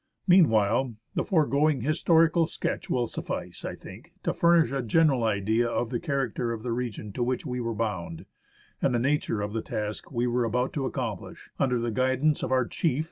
Meanwhile, 0.27 0.95
the 1.13 1.23
foregoing 1.23 1.81
historical 1.81 2.47
sketch 2.47 2.89
will 2.89 3.05
suffice, 3.05 3.63
I 3.63 3.75
think, 3.75 4.13
to 4.23 4.33
furnish 4.33 4.71
a 4.71 4.81
general 4.81 5.23
idea 5.23 5.67
of 5.69 5.91
the 5.91 5.99
character 5.99 6.51
of 6.51 6.63
the 6.63 6.71
region 6.71 7.11
to 7.13 7.23
which 7.23 7.45
we 7.45 7.61
were 7.61 7.75
bound, 7.75 8.25
and 8.81 8.95
the 8.95 8.99
nature 8.99 9.43
of 9.43 9.53
the 9.53 9.61
task 9.61 10.11
we 10.11 10.25
were 10.25 10.43
about 10.43 10.73
to 10.73 10.87
accomplish, 10.87 11.51
under 11.59 11.77
the 11.79 11.91
guidance 11.91 12.41
of 12.41 12.51
our 12.51 12.65
chief, 12.65 12.99
H. 12.99 12.99